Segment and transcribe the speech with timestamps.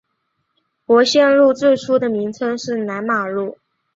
[0.83, 3.59] 伯先路最初的名称是南马路。